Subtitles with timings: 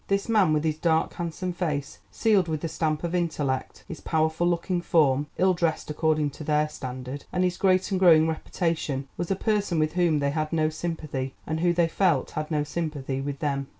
[0.07, 4.47] This man with his dark handsome face sealed with the stamp of intellect, his powerful
[4.49, 9.29] looking form (ill dressed, according to their standard) and his great and growing reputation, was
[9.29, 13.21] a person with whom they had no sympathy, and who, they felt, had no sympathy
[13.21, 13.67] with them.